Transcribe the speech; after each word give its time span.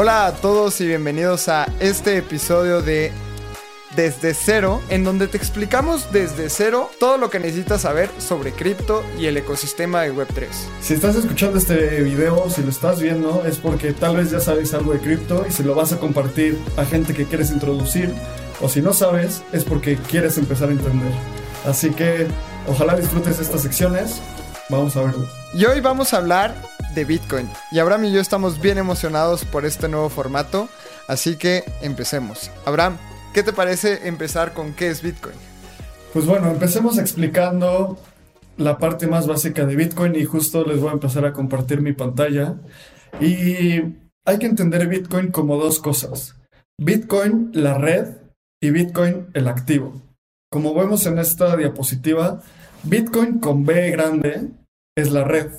Hola 0.00 0.26
a 0.26 0.32
todos 0.32 0.80
y 0.80 0.86
bienvenidos 0.86 1.48
a 1.48 1.66
este 1.80 2.18
episodio 2.18 2.82
de 2.82 3.10
Desde 3.96 4.32
Cero, 4.32 4.80
en 4.90 5.02
donde 5.02 5.26
te 5.26 5.36
explicamos 5.36 6.12
desde 6.12 6.50
cero 6.50 6.88
todo 7.00 7.18
lo 7.18 7.30
que 7.30 7.40
necesitas 7.40 7.80
saber 7.80 8.08
sobre 8.18 8.52
cripto 8.52 9.02
y 9.18 9.26
el 9.26 9.36
ecosistema 9.36 10.02
de 10.02 10.14
Web3. 10.14 10.46
Si 10.80 10.94
estás 10.94 11.16
escuchando 11.16 11.58
este 11.58 12.00
video, 12.04 12.48
si 12.48 12.62
lo 12.62 12.70
estás 12.70 13.00
viendo, 13.00 13.42
es 13.44 13.56
porque 13.56 13.92
tal 13.92 14.18
vez 14.18 14.30
ya 14.30 14.38
sabes 14.38 14.72
algo 14.72 14.92
de 14.92 15.00
cripto 15.00 15.44
y 15.48 15.50
se 15.50 15.64
lo 15.64 15.74
vas 15.74 15.92
a 15.92 15.98
compartir 15.98 16.56
a 16.76 16.84
gente 16.84 17.12
que 17.12 17.24
quieres 17.24 17.50
introducir. 17.50 18.14
O 18.60 18.68
si 18.68 18.80
no 18.80 18.92
sabes, 18.92 19.42
es 19.50 19.64
porque 19.64 19.96
quieres 19.96 20.38
empezar 20.38 20.68
a 20.68 20.72
entender. 20.72 21.10
Así 21.66 21.90
que 21.90 22.28
ojalá 22.68 22.94
disfrutes 22.94 23.40
estas 23.40 23.62
secciones. 23.62 24.22
Vamos 24.68 24.96
a 24.96 25.02
verlo. 25.02 25.26
Y 25.54 25.64
hoy 25.64 25.80
vamos 25.80 26.14
a 26.14 26.18
hablar 26.18 26.54
Bitcoin. 27.04 27.48
Y 27.70 27.78
Abraham 27.78 28.06
y 28.06 28.12
yo 28.12 28.20
estamos 28.20 28.60
bien 28.60 28.78
emocionados 28.78 29.44
por 29.44 29.64
este 29.64 29.88
nuevo 29.88 30.08
formato. 30.08 30.68
Así 31.08 31.36
que 31.36 31.64
empecemos. 31.82 32.50
Abraham, 32.64 32.96
¿qué 33.32 33.42
te 33.42 33.52
parece 33.52 34.06
empezar 34.08 34.52
con 34.52 34.74
qué 34.74 34.88
es 34.88 35.02
Bitcoin? 35.02 35.34
Pues 36.12 36.26
bueno, 36.26 36.50
empecemos 36.50 36.98
explicando 36.98 37.98
la 38.56 38.78
parte 38.78 39.06
más 39.06 39.26
básica 39.26 39.64
de 39.66 39.76
Bitcoin 39.76 40.16
y 40.16 40.24
justo 40.24 40.64
les 40.64 40.80
voy 40.80 40.90
a 40.90 40.94
empezar 40.94 41.24
a 41.24 41.32
compartir 41.32 41.80
mi 41.80 41.92
pantalla. 41.92 42.56
Y 43.20 43.80
hay 44.24 44.38
que 44.38 44.46
entender 44.46 44.86
Bitcoin 44.88 45.30
como 45.30 45.56
dos 45.56 45.78
cosas. 45.78 46.36
Bitcoin, 46.78 47.50
la 47.54 47.78
red, 47.78 48.16
y 48.60 48.70
Bitcoin, 48.70 49.28
el 49.34 49.48
activo. 49.48 50.02
Como 50.50 50.74
vemos 50.74 51.06
en 51.06 51.18
esta 51.18 51.56
diapositiva, 51.56 52.42
Bitcoin 52.82 53.38
con 53.38 53.64
B 53.64 53.90
grande 53.90 54.48
es 54.96 55.10
la 55.10 55.24
red 55.24 55.50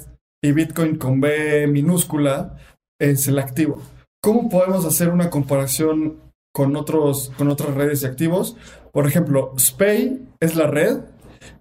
y 0.41 0.51
Bitcoin 0.51 0.97
con 0.97 1.19
B 1.19 1.67
minúscula 1.67 2.57
es 2.99 3.27
el 3.27 3.39
activo. 3.39 3.81
¿Cómo 4.21 4.49
podemos 4.49 4.85
hacer 4.85 5.09
una 5.09 5.29
comparación 5.29 6.17
con, 6.53 6.75
otros, 6.75 7.31
con 7.37 7.47
otras 7.49 7.73
redes 7.73 8.01
de 8.01 8.07
activos? 8.07 8.57
Por 8.91 9.07
ejemplo, 9.07 9.53
SPAY 9.57 10.21
es 10.39 10.55
la 10.55 10.67
red 10.67 10.99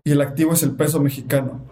y 0.05 0.13
el 0.13 0.21
activo 0.21 0.55
es 0.55 0.63
el 0.63 0.73
peso 0.73 1.01
mexicano. 1.01 1.65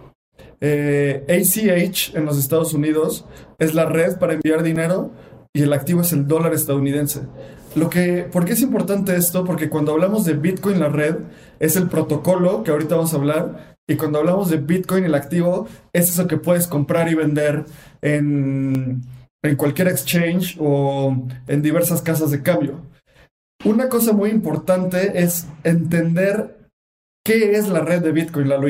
ACH 0.61 0.61
eh, 0.61 1.93
en 2.15 2.25
los 2.25 2.39
Estados 2.39 2.73
Unidos 2.73 3.27
es 3.59 3.75
la 3.75 3.87
red 3.87 4.19
para 4.19 4.35
enviar 4.35 4.63
dinero 4.63 5.11
y 5.53 5.63
el 5.63 5.73
activo 5.73 6.03
es 6.03 6.13
el 6.13 6.27
dólar 6.27 6.55
estadounidense. 6.55 7.23
Lo 7.75 7.91
que, 7.91 8.27
¿Por 8.31 8.45
qué 8.45 8.53
es 8.53 8.63
importante 8.63 9.17
esto? 9.17 9.45
Porque 9.45 9.69
cuando 9.69 9.93
hablamos 9.93 10.25
de 10.25 10.33
Bitcoin, 10.33 10.81
la 10.81 10.89
red, 10.89 11.17
es 11.61 11.77
el 11.77 11.89
protocolo 11.89 12.63
que 12.63 12.71
ahorita 12.71 12.97
vamos 12.97 13.13
a 13.13 13.17
hablar, 13.17 13.76
y 13.89 13.97
cuando 13.97 14.19
hablamos 14.19 14.51
de 14.51 14.57
Bitcoin, 14.57 15.05
el 15.05 15.15
activo 15.15 15.69
es 15.93 16.11
eso 16.11 16.27
que 16.27 16.37
puedes 16.37 16.67
comprar 16.67 17.09
y 17.09 17.15
vender 17.15 17.65
en, 18.03 19.03
en 19.43 19.57
cualquier 19.57 19.89
exchange 19.89 20.57
o 20.59 21.27
en 21.47 21.63
diversas 21.63 22.03
casas 22.03 22.31
de 22.31 22.43
cambio. 22.43 22.83
Una 23.65 23.89
cosa 23.89 24.13
muy 24.13 24.31
importante 24.31 25.23
es 25.23 25.47
entender 25.63 26.69
qué 27.25 27.53
es 27.53 27.69
la 27.69 27.81
red 27.81 28.03
de 28.03 28.13
Bitcoin, 28.13 28.49
la. 28.49 28.61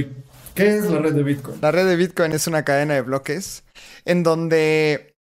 ¿Qué 0.55 0.77
es 0.77 0.91
la 0.91 0.99
red 1.01 1.15
de 1.15 1.23
Bitcoin? 1.23 1.59
La 1.61 1.71
red 1.71 1.87
de 1.87 1.97
Bitcoin 1.97 2.33
es 2.33 2.47
una 2.47 2.65
cadena 2.65 2.95
de 2.95 3.03
bloques 3.03 3.65
en 4.05 4.23
donde 4.23 5.15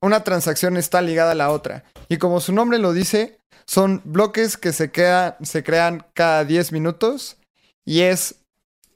una 0.00 0.22
transacción 0.22 0.76
está 0.76 1.00
ligada 1.02 1.32
a 1.32 1.36
la 1.36 1.50
otra. 1.50 1.84
Y 2.08 2.18
como 2.18 2.40
su 2.40 2.52
nombre 2.52 2.78
lo 2.78 2.92
dice, 2.92 3.38
son 3.66 4.02
bloques 4.04 4.56
que 4.56 4.72
se, 4.72 4.90
se 5.42 5.64
crean 5.64 6.06
cada 6.14 6.44
10 6.44 6.72
minutos 6.72 7.38
y 7.84 8.02
es 8.02 8.36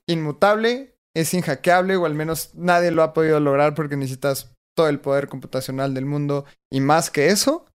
inmutable, 0.07 0.97
es 1.15 1.35
inhackeable 1.35 1.97
o 1.97 2.07
al 2.07 2.15
menos 2.15 2.51
nadie 2.55 2.91
lo 2.91 3.03
ha 3.03 3.13
podido 3.13 3.41
lograr 3.41 3.75
porque 3.75 3.97
necesitas 3.97 4.53
todo 4.75 4.89
el 4.89 5.01
poder 5.01 5.29
computacional 5.29 5.95
del 5.95 6.07
mundo 6.07 6.45
y 6.71 6.81
más 6.81 7.11
que 7.11 7.29
eso. 7.29 7.67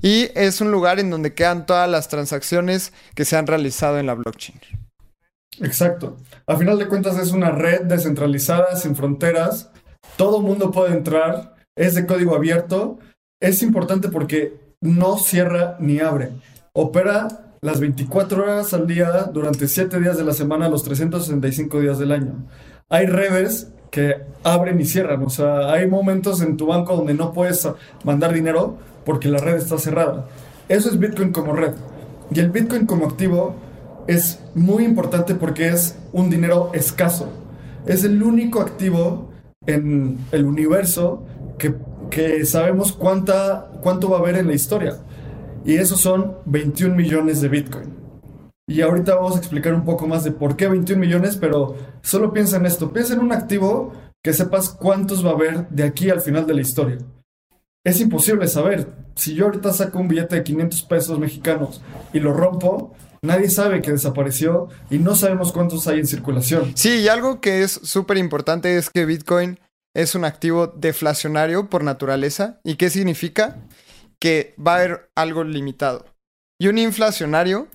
Y 0.00 0.30
es 0.34 0.60
un 0.60 0.70
lugar 0.70 1.00
en 1.00 1.10
donde 1.10 1.34
quedan 1.34 1.66
todas 1.66 1.90
las 1.90 2.08
transacciones 2.08 2.92
que 3.14 3.24
se 3.24 3.36
han 3.36 3.46
realizado 3.46 3.98
en 3.98 4.06
la 4.06 4.14
blockchain. 4.14 4.60
Exacto. 5.60 6.16
A 6.46 6.56
final 6.56 6.78
de 6.78 6.88
cuentas 6.88 7.18
es 7.18 7.32
una 7.32 7.50
red 7.50 7.82
descentralizada, 7.82 8.76
sin 8.76 8.96
fronteras. 8.96 9.70
Todo 10.16 10.40
mundo 10.40 10.70
puede 10.70 10.94
entrar. 10.94 11.56
Es 11.76 11.94
de 11.94 12.06
código 12.06 12.34
abierto. 12.34 12.98
Es 13.40 13.62
importante 13.62 14.08
porque 14.08 14.54
no 14.80 15.18
cierra 15.18 15.76
ni 15.78 16.00
abre. 16.00 16.32
Opera 16.72 17.45
las 17.66 17.80
24 17.80 18.44
horas 18.44 18.72
al 18.74 18.86
día 18.86 19.28
durante 19.34 19.66
7 19.66 19.98
días 19.98 20.16
de 20.16 20.22
la 20.22 20.32
semana, 20.32 20.68
los 20.68 20.84
365 20.84 21.80
días 21.80 21.98
del 21.98 22.12
año. 22.12 22.46
Hay 22.88 23.06
redes 23.06 23.72
que 23.90 24.18
abren 24.44 24.80
y 24.80 24.84
cierran, 24.84 25.24
o 25.24 25.30
sea, 25.30 25.72
hay 25.72 25.88
momentos 25.88 26.42
en 26.42 26.56
tu 26.56 26.66
banco 26.66 26.94
donde 26.94 27.14
no 27.14 27.32
puedes 27.32 27.68
mandar 28.04 28.32
dinero 28.32 28.76
porque 29.04 29.26
la 29.26 29.38
red 29.38 29.56
está 29.56 29.78
cerrada. 29.78 30.28
Eso 30.68 30.88
es 30.88 31.00
Bitcoin 31.00 31.32
como 31.32 31.54
red. 31.54 31.72
Y 32.30 32.38
el 32.38 32.50
Bitcoin 32.50 32.86
como 32.86 33.06
activo 33.06 33.56
es 34.06 34.38
muy 34.54 34.84
importante 34.84 35.34
porque 35.34 35.66
es 35.66 35.98
un 36.12 36.30
dinero 36.30 36.70
escaso. 36.72 37.28
Es 37.84 38.04
el 38.04 38.22
único 38.22 38.60
activo 38.60 39.30
en 39.66 40.18
el 40.30 40.44
universo 40.44 41.24
que, 41.58 41.74
que 42.10 42.44
sabemos 42.44 42.92
cuánta, 42.92 43.72
cuánto 43.82 44.08
va 44.08 44.18
a 44.18 44.20
haber 44.20 44.36
en 44.36 44.46
la 44.46 44.54
historia. 44.54 44.98
Y 45.66 45.78
esos 45.78 46.00
son 46.00 46.36
21 46.46 46.94
millones 46.94 47.40
de 47.40 47.48
Bitcoin. 47.48 47.92
Y 48.68 48.82
ahorita 48.82 49.16
vamos 49.16 49.34
a 49.34 49.38
explicar 49.38 49.74
un 49.74 49.84
poco 49.84 50.06
más 50.06 50.22
de 50.22 50.30
por 50.30 50.56
qué 50.56 50.68
21 50.68 51.00
millones, 51.00 51.36
pero 51.36 51.76
solo 52.02 52.32
piensa 52.32 52.56
en 52.56 52.66
esto. 52.66 52.92
Piensa 52.92 53.14
en 53.14 53.20
un 53.20 53.32
activo 53.32 53.92
que 54.22 54.32
sepas 54.32 54.68
cuántos 54.68 55.26
va 55.26 55.30
a 55.30 55.34
haber 55.34 55.68
de 55.68 55.82
aquí 55.82 56.08
al 56.08 56.20
final 56.20 56.46
de 56.46 56.54
la 56.54 56.60
historia. 56.60 56.98
Es 57.84 58.00
imposible 58.00 58.46
saber. 58.46 58.92
Si 59.16 59.34
yo 59.34 59.46
ahorita 59.46 59.72
saco 59.72 59.98
un 59.98 60.06
billete 60.06 60.36
de 60.36 60.44
500 60.44 60.82
pesos 60.84 61.18
mexicanos 61.18 61.82
y 62.12 62.20
lo 62.20 62.32
rompo, 62.32 62.94
nadie 63.22 63.50
sabe 63.50 63.82
que 63.82 63.90
desapareció 63.90 64.68
y 64.88 64.98
no 64.98 65.16
sabemos 65.16 65.52
cuántos 65.52 65.88
hay 65.88 65.98
en 65.98 66.06
circulación. 66.06 66.72
Sí, 66.76 67.00
y 67.00 67.08
algo 67.08 67.40
que 67.40 67.62
es 67.62 67.72
súper 67.72 68.18
importante 68.18 68.76
es 68.76 68.88
que 68.90 69.04
Bitcoin 69.04 69.58
es 69.94 70.14
un 70.14 70.24
activo 70.24 70.68
deflacionario 70.68 71.70
por 71.70 71.82
naturaleza. 71.82 72.60
¿Y 72.62 72.76
qué 72.76 72.88
significa? 72.88 73.56
Que 74.20 74.54
va 74.64 74.74
a 74.74 74.76
haber 74.78 75.10
algo 75.16 75.44
limitado. 75.44 76.06
Y 76.60 76.68
un 76.68 76.78
inflacionario 76.78 77.68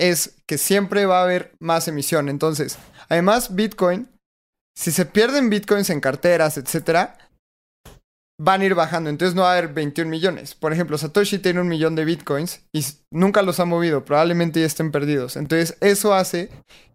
es 0.00 0.36
que 0.46 0.58
siempre 0.58 1.06
va 1.06 1.20
a 1.20 1.24
haber 1.24 1.52
más 1.60 1.88
emisión. 1.88 2.28
Entonces, 2.28 2.78
además, 3.08 3.54
Bitcoin, 3.54 4.08
si 4.76 4.92
se 4.92 5.06
pierden 5.06 5.50
Bitcoins 5.50 5.90
en 5.90 6.00
carteras, 6.00 6.56
etcétera, 6.56 7.18
van 8.40 8.60
a 8.60 8.64
ir 8.64 8.74
bajando. 8.74 9.10
Entonces 9.10 9.34
no 9.34 9.42
va 9.42 9.50
a 9.50 9.58
haber 9.58 9.72
21 9.72 10.10
millones. 10.10 10.54
Por 10.54 10.72
ejemplo, 10.72 10.96
Satoshi 10.98 11.38
tiene 11.38 11.60
un 11.60 11.68
millón 11.68 11.96
de 11.96 12.04
Bitcoins 12.04 12.62
y 12.72 12.84
nunca 13.12 13.42
los 13.42 13.60
ha 13.60 13.64
movido. 13.64 14.04
Probablemente 14.04 14.60
ya 14.60 14.66
estén 14.66 14.92
perdidos. 14.92 15.36
Entonces, 15.36 15.76
eso 15.80 16.14
hace 16.14 16.50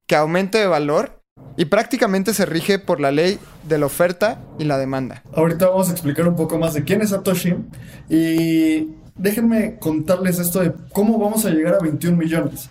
que 0.08 0.16
aumente 0.16 0.58
de 0.58 0.68
valor 0.68 1.23
y 1.56 1.66
prácticamente 1.66 2.34
se 2.34 2.46
rige 2.46 2.80
por 2.80 3.00
la 3.00 3.12
ley 3.12 3.40
de 3.68 3.78
la 3.78 3.86
oferta 3.86 4.42
y 4.58 4.64
la 4.64 4.78
demanda. 4.78 5.24
Ahorita 5.34 5.70
vamos 5.70 5.90
a 5.90 5.92
explicar 5.92 6.28
un 6.28 6.36
poco 6.36 6.58
más 6.58 6.74
de 6.74 6.84
quién 6.84 7.02
es 7.02 7.10
Satoshi 7.10 7.56
y 8.10 8.90
déjenme 9.16 9.78
contarles 9.80 10.40
esto 10.40 10.62
de 10.62 10.74
cómo 10.92 11.20
vamos 11.20 11.46
a 11.46 11.50
llegar 11.50 11.76
a 11.76 11.80
21 11.80 12.18
millones 12.18 12.70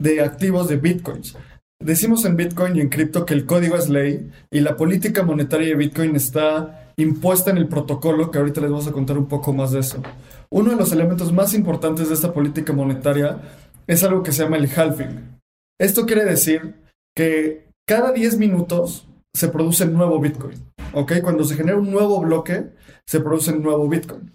de 0.00 0.22
activos 0.22 0.68
de 0.68 0.76
bitcoins. 0.76 1.36
Decimos 1.78 2.24
en 2.24 2.36
Bitcoin 2.36 2.74
y 2.74 2.80
en 2.80 2.88
cripto 2.88 3.26
que 3.26 3.34
el 3.34 3.44
código 3.44 3.76
es 3.76 3.90
ley 3.90 4.30
y 4.50 4.60
la 4.60 4.78
política 4.78 5.22
monetaria 5.22 5.68
de 5.68 5.74
Bitcoin 5.74 6.16
está 6.16 6.92
impuesta 6.96 7.50
en 7.50 7.58
el 7.58 7.68
protocolo, 7.68 8.30
que 8.30 8.38
ahorita 8.38 8.62
les 8.62 8.70
vamos 8.70 8.88
a 8.88 8.92
contar 8.92 9.18
un 9.18 9.26
poco 9.26 9.52
más 9.52 9.72
de 9.72 9.80
eso. 9.80 10.02
Uno 10.50 10.70
de 10.70 10.76
los 10.76 10.90
elementos 10.92 11.34
más 11.34 11.52
importantes 11.52 12.08
de 12.08 12.14
esta 12.14 12.32
política 12.32 12.72
monetaria 12.72 13.42
es 13.86 14.02
algo 14.02 14.22
que 14.22 14.32
se 14.32 14.42
llama 14.42 14.56
el 14.56 14.70
halving. 14.74 15.38
Esto 15.78 16.06
quiere 16.06 16.24
decir 16.24 16.76
que 17.14 17.65
cada 17.86 18.12
10 18.12 18.38
minutos 18.38 19.06
se 19.32 19.48
produce 19.48 19.84
un 19.84 19.94
nuevo 19.94 20.20
Bitcoin. 20.20 20.72
Cuando 21.22 21.44
se 21.44 21.54
genera 21.54 21.78
un 21.78 21.90
nuevo 21.90 22.20
bloque, 22.20 22.70
se 23.06 23.20
produce 23.20 23.52
un 23.52 23.62
nuevo 23.62 23.88
Bitcoin. 23.88 24.32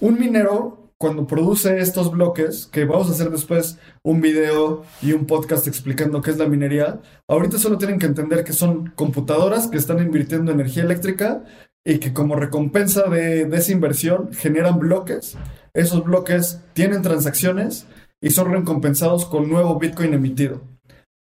Un 0.00 0.18
minero, 0.18 0.90
cuando 0.98 1.26
produce 1.26 1.78
estos 1.78 2.10
bloques, 2.10 2.66
que 2.66 2.84
vamos 2.84 3.08
a 3.08 3.12
hacer 3.12 3.30
después 3.30 3.78
un 4.02 4.20
video 4.20 4.84
y 5.00 5.12
un 5.12 5.26
podcast 5.26 5.68
explicando 5.68 6.22
qué 6.22 6.32
es 6.32 6.38
la 6.38 6.48
minería, 6.48 7.00
ahorita 7.28 7.58
solo 7.58 7.78
tienen 7.78 8.00
que 8.00 8.06
entender 8.06 8.42
que 8.42 8.52
son 8.52 8.90
computadoras 8.96 9.68
que 9.68 9.76
están 9.76 10.00
invirtiendo 10.00 10.50
energía 10.50 10.82
eléctrica 10.82 11.44
y 11.84 11.98
que 11.98 12.12
como 12.12 12.34
recompensa 12.34 13.02
de, 13.08 13.44
de 13.44 13.56
esa 13.56 13.72
inversión 13.72 14.32
generan 14.32 14.80
bloques. 14.80 15.36
Esos 15.72 16.02
bloques 16.02 16.62
tienen 16.72 17.02
transacciones 17.02 17.86
y 18.20 18.30
son 18.30 18.50
recompensados 18.50 19.24
con 19.24 19.48
nuevo 19.48 19.78
Bitcoin 19.78 20.14
emitido. 20.14 20.75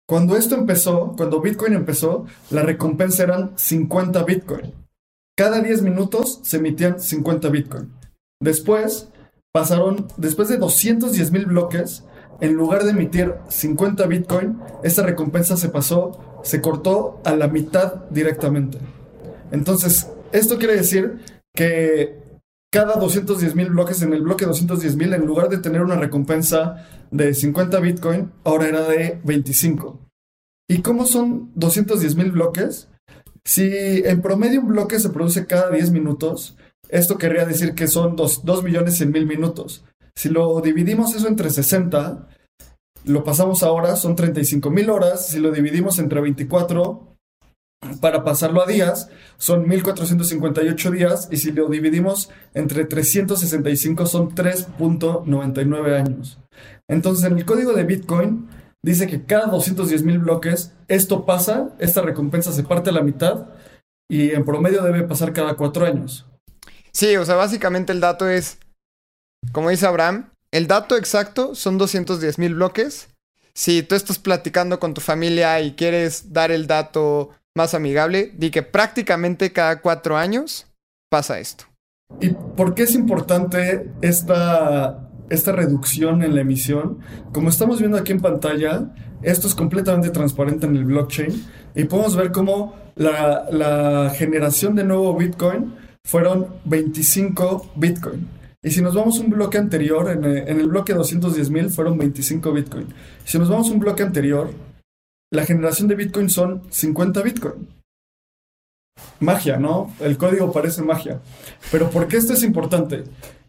Cuando 0.10 0.36
esto 0.36 0.56
empezó, 0.56 1.14
cuando 1.16 1.40
Bitcoin 1.40 1.74
empezó, 1.74 2.26
la 2.50 2.64
recompensa 2.64 3.22
eran 3.22 3.52
50 3.56 4.24
Bitcoin. 4.24 4.74
Cada 5.38 5.62
10 5.62 5.84
minutos 5.84 6.40
se 6.42 6.58
emitían 6.58 7.00
50 7.00 7.48
Bitcoin. 7.50 7.94
Después, 8.42 9.10
pasaron, 9.54 10.08
después 10.18 10.50
de 10.50 10.58
210 10.58 11.32
mil 11.32 11.46
bloques, 11.46 12.06
en 12.42 12.56
lugar 12.56 12.86
de 12.86 12.90
emitir 12.90 13.36
50 13.50 14.08
Bitcoin, 14.08 14.60
esta 14.84 15.04
recompensa 15.04 15.58
se 15.58 15.70
pasó, 15.70 16.40
se 16.42 16.60
cortó 16.60 17.22
a 17.24 17.36
la 17.36 17.48
mitad 17.48 18.06
directamente. 18.10 18.80
Entonces, 19.52 20.10
esto 20.32 20.58
quiere 20.58 20.76
decir 20.76 21.20
que 21.54 22.18
cada 22.72 22.96
210 22.96 23.56
mil 23.56 23.70
bloques 23.70 24.02
en 24.02 24.14
el 24.14 24.22
bloque 24.22 24.46
210 24.46 24.96
mil, 24.96 25.14
en 25.14 25.26
lugar 25.26 25.50
de 25.50 25.58
tener 25.58 25.82
una 25.82 25.96
recompensa 25.96 26.86
de 27.12 27.34
50 27.34 27.80
Bitcoin, 27.80 28.32
ahora 28.44 28.68
era 28.68 28.88
de 28.88 29.20
25. 29.24 30.00
¿Y 30.68 30.82
cómo 30.82 31.06
son 31.06 31.52
210 31.56 32.16
mil 32.16 32.32
bloques? 32.32 32.90
Si 33.44 33.64
en 33.64 34.22
promedio 34.22 34.62
un 34.62 34.68
bloque 34.68 35.00
se 35.00 35.10
produce 35.10 35.48
cada 35.48 35.72
10 35.72 35.92
minutos, 35.92 36.58
esto 36.90 37.18
querría 37.18 37.46
decir 37.46 37.74
que 37.74 37.88
son 37.88 38.16
2, 38.16 38.64
millones 38.64 38.98
100 38.98 39.12
mil 39.12 39.26
minutos. 39.26 39.84
Si 40.16 40.30
lo 40.30 40.62
dividimos 40.62 41.16
eso 41.16 41.28
entre 41.28 41.50
60, 41.50 42.28
lo 43.06 43.24
pasamos 43.24 43.64
a 43.64 43.72
horas, 43.72 44.00
son 44.02 44.16
35 44.16 44.70
mil 44.70 44.90
horas. 44.90 45.28
Si 45.28 45.40
lo 45.40 45.52
dividimos 45.52 45.98
entre 45.98 46.22
24, 46.22 47.09
para 48.02 48.24
pasarlo 48.24 48.62
a 48.62 48.66
días, 48.66 49.10
son 49.38 49.68
1458 49.68 50.92
días. 50.92 51.28
Y 51.32 51.38
si 51.38 51.52
lo 51.52 51.68
dividimos 51.70 52.30
entre 52.54 52.86
365, 52.86 54.06
son 54.06 54.36
3.99 54.36 56.00
años. 56.00 56.40
Entonces, 56.88 57.26
en 57.26 57.38
el 57.38 57.46
código 57.46 57.74
de 57.74 57.84
Bitcoin 57.84 58.50
dice 58.84 59.08
que 59.08 59.26
cada 59.26 59.48
210 59.48 60.04
mil 60.04 60.20
bloques 60.20 60.74
esto 60.88 61.26
pasa, 61.26 61.70
esta 61.80 62.02
recompensa 62.02 62.52
se 62.52 62.64
parte 62.64 62.90
a 62.90 62.94
la 62.94 63.02
mitad 63.02 63.48
y 64.10 64.32
en 64.32 64.46
promedio 64.46 64.82
debe 64.84 65.04
pasar 65.04 65.34
cada 65.34 65.56
cuatro 65.56 65.86
años. 65.86 66.26
Sí, 66.92 67.16
o 67.16 67.26
sea, 67.26 67.36
básicamente 67.36 67.94
el 67.94 68.00
dato 68.00 68.28
es, 68.28 68.58
como 69.52 69.70
dice 69.70 69.86
Abraham, 69.86 70.32
el 70.52 70.68
dato 70.68 70.98
exacto 70.98 71.54
son 71.54 71.78
210 71.78 72.40
mil 72.40 72.56
bloques. 72.56 73.10
Si 73.54 73.84
tú 73.84 73.96
estás 73.96 74.18
platicando 74.18 74.80
con 74.80 74.94
tu 74.94 75.02
familia 75.02 75.62
y 75.62 75.74
quieres 75.74 76.34
dar 76.34 76.52
el 76.52 76.66
dato 76.66 77.30
más 77.56 77.74
amigable, 77.74 78.32
di 78.36 78.52
que 78.52 78.64
prácticamente 78.64 79.52
cada 79.52 79.82
cuatro 79.82 80.18
años 80.18 80.68
pasa 81.10 81.40
esto. 81.40 81.66
¿Y 82.20 82.30
por 82.30 82.74
qué 82.74 82.84
es 82.84 82.96
importante 82.96 83.92
esta 84.02 85.10
esta 85.30 85.52
reducción 85.52 86.24
en 86.24 86.36
la 86.36 86.42
emisión. 86.42 87.00
Como 87.32 87.50
estamos 87.50 87.80
viendo 87.80 87.98
aquí 87.98 88.12
en 88.12 88.20
pantalla, 88.20 88.90
esto 89.22 89.48
es 89.48 89.56
completamente 89.56 90.10
transparente 90.10 90.66
en 90.66 90.76
el 90.76 90.86
blockchain 90.86 91.46
y 91.76 91.84
podemos 91.86 92.16
ver 92.16 92.32
cómo 92.32 92.76
la, 92.96 94.12
generación 94.16 94.76
de 94.76 94.84
nuevo 94.84 95.16
Bitcoin 95.16 95.76
fueron 96.04 96.48
25 96.66 97.72
Bitcoin. 97.76 98.28
Y 98.62 98.72
si 98.72 98.82
nos 98.82 98.94
vamos 98.94 99.20
un 99.20 99.30
bloque 99.30 99.58
anterior, 99.58 100.10
en, 100.10 100.26
el 100.26 100.68
bloque 100.68 100.94
210.000 100.94 101.70
fueron 101.70 101.98
25 101.98 102.52
Bitcoin. 102.52 102.88
Si 103.24 103.40
nos 103.40 103.50
vamos 103.50 103.70
un 103.70 103.80
bloque 103.80 104.04
anterior, 104.04 104.52
la 105.32 105.46
generación 105.46 105.88
de 105.88 105.96
Bitcoin 105.96 106.30
son 106.30 106.64
50 106.70 107.22
Bitcoin. 107.22 107.68
Magia, 109.20 109.58
¿no? 109.58 109.94
El 110.00 110.18
código 110.18 110.52
parece 110.52 110.82
magia. 110.82 111.22
Pero 111.72 111.90
¿por 111.90 112.08
qué 112.08 112.18
esto 112.18 112.34
es 112.34 112.44
importante? 112.44 113.04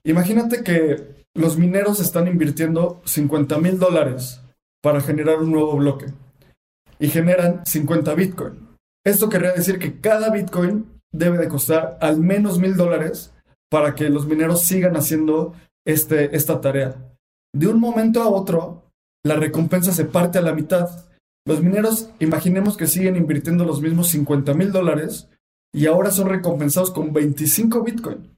Imagínate 0.05 0.63
que 0.63 1.25
los 1.35 1.57
mineros 1.57 2.01
están 2.01 2.29
invirtiendo 2.29 3.01
50 3.05 3.59
mil 3.59 3.79
dólares 3.79 4.41
para 4.83 5.01
generar 5.01 5.39
un 5.39 5.53
nuevo 5.53 5.77
bloque 5.77 6.07
y 6.99 7.09
generan 7.09 7.65
50 7.65 8.15
Bitcoin. 8.15 8.69
Esto 9.05 9.29
querría 9.29 9.53
decir 9.53 9.79
que 9.79 10.01
cada 10.01 10.31
Bitcoin 10.31 11.01
debe 11.13 11.39
de 11.39 11.49
costar 11.49 11.99
al 12.01 12.19
menos 12.21 12.59
mil 12.59 12.77
dólares 12.77 13.33
para 13.71 13.95
que 13.95 14.11
los 14.11 14.27
mineros 14.27 14.63
sigan 14.63 14.97
haciendo 14.97 15.55
este, 15.87 16.37
esta 16.37 16.61
tarea. 16.61 16.97
De 17.55 17.67
un 17.67 17.81
momento 17.81 18.23
a 18.23 18.29
otro, 18.29 18.91
la 19.25 19.37
recompensa 19.37 19.93
se 19.93 20.05
parte 20.05 20.39
a 20.39 20.43
la 20.43 20.53
mitad. 20.53 20.89
Los 21.47 21.63
mineros, 21.63 22.11
imaginemos 22.19 22.77
que 22.77 22.87
siguen 22.87 23.17
invirtiendo 23.17 23.65
los 23.65 23.81
mismos 23.81 24.09
50 24.09 24.55
mil 24.55 24.73
dólares 24.73 25.29
y 25.73 25.87
ahora 25.87 26.11
son 26.11 26.29
recompensados 26.29 26.91
con 26.91 27.13
25 27.13 27.83
Bitcoin. 27.83 28.37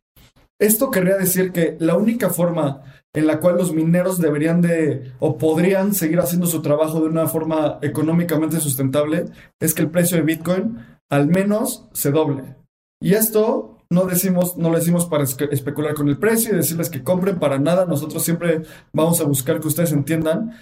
Esto 0.60 0.90
querría 0.90 1.16
decir 1.16 1.50
que 1.50 1.76
la 1.81 1.96
única 1.96 2.31
forma 2.31 2.82
en 3.14 3.26
la 3.26 3.40
cual 3.40 3.56
los 3.56 3.75
mineros 3.75 4.20
deberían 4.20 4.62
de 4.62 5.12
o 5.19 5.37
podrían 5.37 5.94
seguir 5.94 6.20
haciendo 6.20 6.46
su 6.46 6.62
trabajo 6.62 7.00
de 7.00 7.08
una 7.08 7.26
forma 7.26 7.78
económicamente 7.82 8.60
sustentable 8.60 9.26
es 9.60 9.75
que 9.75 9.82
el 9.82 9.90
precio 9.90 10.16
de 10.16 10.22
Bitcoin 10.22 10.78
al 11.10 11.26
menos 11.26 11.88
se 11.93 12.10
doble. 12.10 12.56
Y 13.00 13.14
esto 13.14 13.78
no 13.90 14.06
decimos, 14.06 14.56
no 14.56 14.70
lo 14.70 14.78
decimos 14.78 15.05
para 15.05 15.25
especular 15.25 15.94
con 15.94 16.08
el 16.08 16.16
precio 16.16 16.52
y 16.52 16.56
decirles 16.56 16.88
que 16.88 17.02
compren 17.02 17.38
para 17.38 17.58
nada. 17.58 17.84
Nosotros 17.84 18.22
siempre 18.22 18.62
vamos 18.93 19.20
a 19.20 19.25
buscar 19.25 19.60
que 19.60 19.69
ustedes 19.69 19.93
entiendan. 19.93 20.56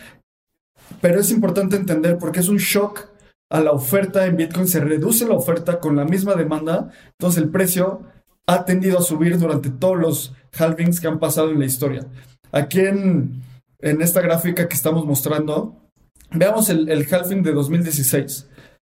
Pero 1.00 1.20
es 1.20 1.30
importante 1.30 1.76
entender 1.76 2.18
porque 2.18 2.40
es 2.40 2.48
un 2.48 2.58
shock 2.58 3.08
a 3.50 3.60
la 3.60 3.72
oferta 3.72 4.26
en 4.26 4.36
Bitcoin. 4.36 4.68
Se 4.68 4.80
reduce 4.80 5.26
la 5.26 5.34
oferta 5.34 5.80
con 5.80 5.96
la 5.96 6.04
misma 6.04 6.34
demanda. 6.34 6.90
Entonces 7.18 7.42
el 7.42 7.50
precio 7.50 8.02
ha 8.46 8.64
tendido 8.64 8.98
a 8.98 9.02
subir 9.02 9.38
durante 9.38 9.70
todos 9.70 9.98
los 9.98 10.34
halvings 10.58 11.00
que 11.00 11.08
han 11.08 11.18
pasado 11.18 11.50
en 11.50 11.58
la 11.58 11.66
historia. 11.66 12.06
Aquí 12.52 12.80
en, 12.80 13.42
esta 13.78 14.20
gráfica 14.20 14.68
que 14.68 14.74
estamos 14.74 15.06
mostrando, 15.06 15.76
veamos 16.32 16.68
el, 16.68 16.88
el 16.88 17.06
halving 17.12 17.42
de 17.42 17.52
2016. 17.52 18.48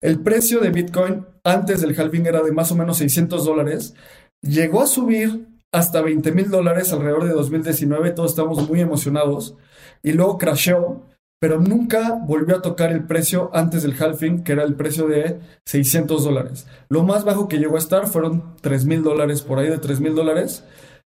El 0.00 0.20
precio 0.20 0.60
de 0.60 0.70
Bitcoin 0.70 1.26
antes 1.44 1.80
del 1.80 1.98
halving 1.98 2.26
era 2.26 2.42
de 2.42 2.52
más 2.52 2.72
o 2.72 2.76
menos 2.76 2.98
600 2.98 3.44
dólares. 3.44 3.94
Llegó 4.40 4.82
a 4.82 4.86
subir 4.86 5.46
hasta 5.72 6.00
20 6.00 6.32
mil 6.32 6.50
dólares 6.50 6.92
alrededor 6.92 7.24
de 7.24 7.32
2019. 7.32 8.10
Todos 8.12 8.30
estamos 8.30 8.68
muy 8.68 8.80
emocionados. 8.80 9.56
Y 10.02 10.12
luego 10.12 10.38
crasheó 10.38 11.04
pero 11.40 11.58
nunca 11.58 12.20
volvió 12.22 12.56
a 12.56 12.62
tocar 12.62 12.92
el 12.92 13.06
precio 13.06 13.50
antes 13.54 13.82
del 13.82 14.00
halving, 14.00 14.44
que 14.44 14.52
era 14.52 14.62
el 14.62 14.74
precio 14.74 15.08
de 15.08 15.40
600 15.64 16.22
dólares. 16.22 16.66
Lo 16.88 17.02
más 17.02 17.24
bajo 17.24 17.48
que 17.48 17.56
llegó 17.56 17.76
a 17.76 17.80
estar 17.80 18.06
fueron 18.06 18.56
3 18.60 18.84
mil 18.84 19.02
dólares, 19.02 19.40
por 19.40 19.58
ahí 19.58 19.68
de 19.68 19.78
3 19.78 20.00
mil 20.00 20.14
dólares. 20.14 20.64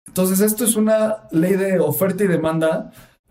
Entonces, 0.08 0.40
esto 0.40 0.64
es 0.64 0.76
una 0.76 1.28
ley 1.30 1.52
de 1.52 1.78
oferta 1.78 2.24
y 2.24 2.26
demanda 2.26 2.90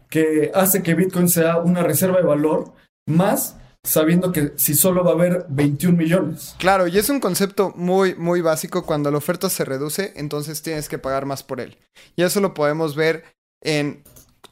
que 0.10 0.52
hace 0.54 0.84
que 0.84 0.94
Bitcoin 0.94 1.28
sea 1.28 1.58
una 1.58 1.82
reserva 1.82 2.18
de 2.18 2.28
valor, 2.28 2.74
más 3.08 3.58
sabiendo 3.84 4.32
que 4.32 4.54
si 4.56 4.76
solo 4.76 5.04
va 5.04 5.12
a 5.12 5.16
haber 5.16 5.48
21 5.50 5.98
millones. 5.98 6.56
Claro, 6.60 6.88
y 6.88 7.00
es 7.00 7.10
un 7.10 7.20
concepto 7.20 7.74
muy, 7.76 8.14
muy 8.16 8.42
básico. 8.42 8.86
Cuando 8.86 9.10
la 9.10 9.18
oferta 9.18 9.50
se 9.50 9.66
reduce, 9.66 10.14
entonces 10.16 10.62
tienes 10.62 10.90
que 10.90 11.00
pagar 11.00 11.26
más 11.26 11.42
por 11.42 11.60
él. 11.60 11.76
Y 12.16 12.22
eso 12.22 12.40
lo 12.40 12.54
podemos 12.54 12.96
ver 12.96 13.24
en 13.62 14.04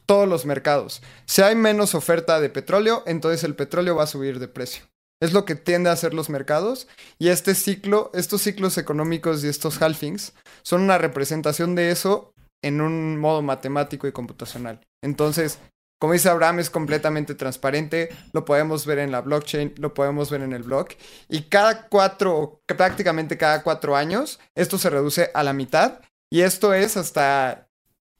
todos 0.06 0.28
los 0.28 0.46
mercados. 0.46 1.02
Si 1.26 1.42
hay 1.42 1.54
menos 1.54 1.94
oferta 1.94 2.40
de 2.40 2.50
petróleo, 2.50 3.02
entonces 3.06 3.44
el 3.44 3.54
petróleo 3.54 3.96
va 3.96 4.04
a 4.04 4.08
subir 4.08 4.38
de 4.38 4.48
precio. 4.48 4.84
Es 5.20 5.32
lo 5.32 5.44
que 5.44 5.54
tiende 5.54 5.88
a 5.88 5.92
hacer 5.92 6.14
los 6.14 6.30
mercados 6.30 6.88
y 7.18 7.28
este 7.28 7.54
ciclo, 7.54 8.10
estos 8.12 8.42
ciclos 8.42 8.76
económicos 8.76 9.44
y 9.44 9.48
estos 9.48 9.80
halfings 9.80 10.32
son 10.62 10.80
una 10.82 10.98
representación 10.98 11.76
de 11.76 11.92
eso 11.92 12.34
en 12.60 12.80
un 12.80 13.18
modo 13.18 13.40
matemático 13.40 14.06
y 14.08 14.12
computacional. 14.12 14.80
Entonces, 15.00 15.60
como 16.00 16.14
dice 16.14 16.28
Abraham, 16.28 16.58
es 16.58 16.68
completamente 16.68 17.36
transparente, 17.36 18.08
lo 18.32 18.44
podemos 18.44 18.84
ver 18.86 18.98
en 18.98 19.12
la 19.12 19.20
blockchain, 19.20 19.74
lo 19.76 19.94
podemos 19.94 20.30
ver 20.30 20.42
en 20.42 20.52
el 20.52 20.64
blog 20.64 20.88
y 21.28 21.42
cada 21.42 21.86
cuatro, 21.86 22.60
prácticamente 22.66 23.38
cada 23.38 23.62
cuatro 23.62 23.94
años, 23.94 24.40
esto 24.56 24.78
se 24.78 24.90
reduce 24.90 25.30
a 25.32 25.44
la 25.44 25.52
mitad 25.52 26.00
y 26.28 26.40
esto 26.40 26.74
es 26.74 26.96
hasta 26.96 27.68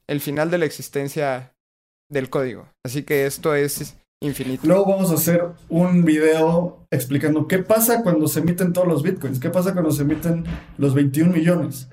el 0.06 0.21
final 0.21 0.52
de 0.52 0.59
la 0.59 0.66
existencia 0.66 1.51
del 2.12 2.31
código. 2.31 2.69
Así 2.85 3.02
que 3.02 3.26
esto 3.26 3.54
es 3.54 3.97
infinito. 4.21 4.66
Luego 4.66 4.87
vamos 4.87 5.11
a 5.11 5.14
hacer 5.14 5.45
un 5.69 6.04
video 6.04 6.87
explicando 6.90 7.49
qué 7.49 7.59
pasa 7.59 8.02
cuando 8.02 8.28
se 8.28 8.40
emiten 8.40 8.73
todos 8.73 8.87
los 8.87 9.02
bitcoins, 9.02 9.40
qué 9.40 9.50
pasa 9.50 9.73
cuando 9.73 9.90
se 9.90 10.02
emiten 10.02 10.45
los 10.78 10.95
21 10.95 11.33
millones. 11.33 11.88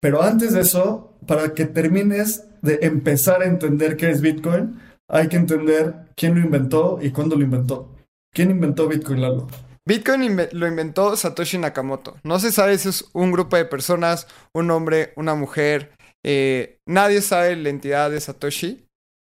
Pero 0.00 0.22
antes 0.22 0.52
de 0.52 0.60
eso, 0.60 1.14
para 1.26 1.54
que 1.54 1.64
termines 1.64 2.44
de 2.62 2.78
empezar 2.82 3.42
a 3.42 3.46
entender 3.46 3.96
qué 3.96 4.10
es 4.10 4.20
Bitcoin, 4.20 4.80
hay 5.08 5.28
que 5.28 5.36
entender 5.36 5.94
quién 6.16 6.34
lo 6.34 6.40
inventó 6.40 6.98
y 7.02 7.10
cuándo 7.10 7.36
lo 7.36 7.42
inventó. 7.42 7.94
¿Quién 8.32 8.50
inventó 8.50 8.86
Bitcoin, 8.88 9.22
Lalo? 9.22 9.48
Bitcoin 9.86 10.36
lo 10.52 10.66
inventó 10.66 11.16
Satoshi 11.16 11.58
Nakamoto. 11.58 12.16
No 12.22 12.38
se 12.38 12.52
sabe 12.52 12.76
si 12.78 12.90
es 12.90 13.06
un 13.14 13.32
grupo 13.32 13.56
de 13.56 13.64
personas, 13.64 14.28
un 14.52 14.70
hombre, 14.70 15.12
una 15.16 15.34
mujer. 15.34 15.92
Eh, 16.24 16.78
nadie 16.86 17.22
sabe 17.22 17.56
la 17.56 17.70
entidad 17.70 18.10
de 18.10 18.20
Satoshi. 18.20 18.84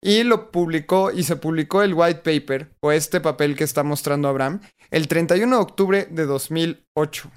Y 0.02 0.24
lo 0.24 0.52
publicó 0.52 1.12
y 1.12 1.24
se 1.24 1.36
publicó 1.36 1.84
el 1.84 1.94
white 1.94 2.22
paper, 2.22 2.72
o 2.80 2.92
este 2.92 3.20
papel 3.20 3.56
que 3.56 3.66
está 3.66 3.84
mostrando 3.84 4.28
Abraham, 4.28 4.62
el 4.92 5.08
31 5.08 5.56
de 5.56 5.62
octubre 5.62 6.08
de 6.10 6.26
2008. 6.26 7.32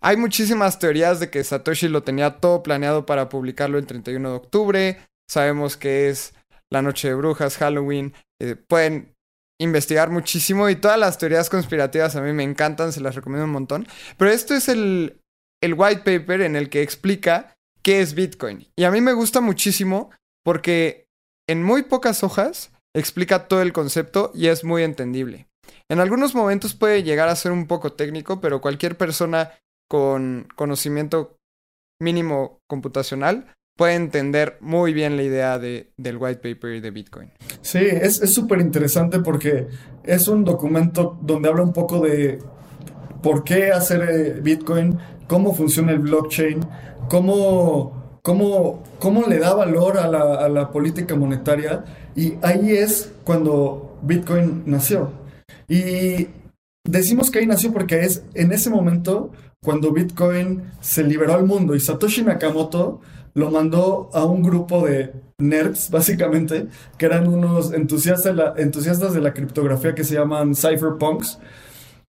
Hay 0.00 0.18
muchísimas 0.18 0.78
teorías 0.78 1.18
de 1.18 1.30
que 1.30 1.42
Satoshi 1.42 1.88
lo 1.88 2.02
tenía 2.02 2.38
todo 2.38 2.62
planeado 2.62 3.06
para 3.06 3.30
publicarlo 3.30 3.78
el 3.78 3.86
31 3.86 4.28
de 4.28 4.36
octubre. 4.36 5.00
Sabemos 5.30 5.78
que 5.78 6.10
es 6.10 6.34
la 6.70 6.82
noche 6.82 7.08
de 7.08 7.14
brujas, 7.14 7.56
Halloween. 7.56 8.12
Eh, 8.38 8.54
pueden 8.54 9.14
investigar 9.58 10.10
muchísimo 10.10 10.68
y 10.68 10.76
todas 10.76 10.98
las 10.98 11.16
teorías 11.16 11.48
conspirativas 11.48 12.16
a 12.16 12.20
mí 12.20 12.32
me 12.34 12.42
encantan, 12.42 12.92
se 12.92 13.00
las 13.00 13.14
recomiendo 13.14 13.46
un 13.46 13.52
montón. 13.52 13.88
Pero 14.18 14.30
esto 14.30 14.54
es 14.54 14.68
el, 14.68 15.20
el 15.62 15.72
white 15.74 16.02
paper 16.04 16.42
en 16.42 16.56
el 16.56 16.68
que 16.68 16.82
explica 16.82 17.56
qué 17.82 18.02
es 18.02 18.14
Bitcoin. 18.14 18.68
Y 18.76 18.84
a 18.84 18.90
mí 18.90 19.00
me 19.00 19.14
gusta 19.14 19.40
muchísimo 19.40 20.10
porque 20.44 21.03
en 21.48 21.62
muy 21.62 21.82
pocas 21.82 22.22
hojas 22.24 22.70
explica 22.94 23.48
todo 23.48 23.62
el 23.62 23.72
concepto 23.72 24.30
y 24.34 24.48
es 24.48 24.64
muy 24.64 24.82
entendible. 24.82 25.46
En 25.90 26.00
algunos 26.00 26.34
momentos 26.34 26.74
puede 26.74 27.02
llegar 27.02 27.28
a 27.28 27.36
ser 27.36 27.52
un 27.52 27.66
poco 27.66 27.92
técnico, 27.92 28.40
pero 28.40 28.60
cualquier 28.60 28.96
persona 28.96 29.52
con 29.88 30.48
conocimiento 30.56 31.36
mínimo 32.00 32.58
computacional 32.68 33.52
puede 33.76 33.94
entender 33.94 34.56
muy 34.60 34.92
bien 34.92 35.16
la 35.16 35.22
idea 35.22 35.58
de, 35.58 35.90
del 35.96 36.16
white 36.16 36.40
paper 36.40 36.80
de 36.80 36.90
Bitcoin. 36.90 37.32
Sí, 37.60 37.80
es 37.80 38.16
súper 38.32 38.60
interesante 38.60 39.18
porque 39.20 39.66
es 40.04 40.28
un 40.28 40.44
documento 40.44 41.18
donde 41.20 41.48
habla 41.48 41.62
un 41.62 41.72
poco 41.72 42.00
de 42.00 42.38
por 43.22 43.42
qué 43.42 43.72
hacer 43.72 44.02
eh, 44.08 44.40
Bitcoin, 44.40 44.98
cómo 45.26 45.54
funciona 45.54 45.92
el 45.92 45.98
blockchain, 45.98 46.60
cómo, 47.08 48.03
cómo, 48.24 48.82
cómo 49.00 49.26
le 49.26 49.38
da 49.38 49.54
valor 49.54 49.98
a 49.98 50.08
la, 50.08 50.36
a 50.36 50.48
la 50.48 50.70
política 50.70 51.14
monetaria. 51.14 51.84
Y 52.16 52.34
ahí 52.42 52.72
es 52.72 53.12
cuando 53.22 53.98
Bitcoin 54.02 54.62
nació. 54.64 55.12
Y 55.68 56.28
decimos 56.84 57.30
que 57.30 57.40
ahí 57.40 57.46
nació 57.46 57.70
porque 57.72 58.00
es 58.00 58.24
en 58.32 58.52
ese 58.52 58.70
momento 58.70 59.30
cuando 59.62 59.92
Bitcoin 59.92 60.62
se 60.80 61.04
liberó 61.04 61.34
al 61.34 61.44
mundo 61.44 61.74
y 61.74 61.80
Satoshi 61.80 62.22
Nakamoto 62.22 63.00
lo 63.34 63.50
mandó 63.50 64.08
a 64.14 64.24
un 64.24 64.42
grupo 64.42 64.86
de 64.86 65.12
nerds, 65.38 65.90
básicamente, 65.90 66.68
que 66.96 67.06
eran 67.06 67.28
unos 67.28 67.74
entusiastas 67.74 68.34
la, 68.34 68.54
entusiastas 68.56 69.12
de 69.12 69.20
la 69.20 69.34
criptografía 69.34 69.94
que 69.94 70.04
se 70.04 70.14
llaman 70.14 70.54
cypherpunks. 70.54 71.40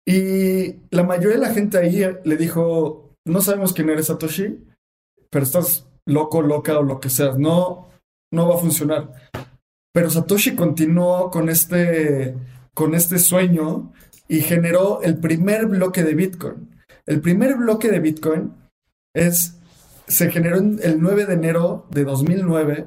Y 0.04 0.76
la 0.90 1.04
mayoría 1.04 1.38
de 1.38 1.46
la 1.46 1.54
gente 1.54 1.78
ahí 1.78 2.04
le 2.24 2.36
dijo, 2.36 3.14
no 3.24 3.40
sabemos 3.42 3.72
quién 3.72 3.90
eres 3.90 4.06
Satoshi, 4.06 4.58
pero 5.30 5.44
estás 5.44 5.89
loco, 6.06 6.42
loca 6.42 6.78
o 6.78 6.82
lo 6.82 7.00
que 7.00 7.10
sea, 7.10 7.32
no, 7.36 7.88
no 8.32 8.48
va 8.48 8.56
a 8.56 8.58
funcionar. 8.58 9.12
Pero 9.92 10.10
Satoshi 10.10 10.54
continuó 10.54 11.30
con 11.30 11.48
este, 11.48 12.34
con 12.74 12.94
este 12.94 13.18
sueño 13.18 13.92
y 14.28 14.40
generó 14.40 15.02
el 15.02 15.18
primer 15.18 15.66
bloque 15.66 16.04
de 16.04 16.14
Bitcoin. 16.14 16.70
El 17.06 17.20
primer 17.20 17.56
bloque 17.56 17.90
de 17.90 18.00
Bitcoin 18.00 18.54
es 19.14 19.56
se 20.06 20.30
generó 20.30 20.58
el 20.58 21.00
9 21.00 21.26
de 21.26 21.34
enero 21.34 21.86
de 21.90 22.04
2009 22.04 22.86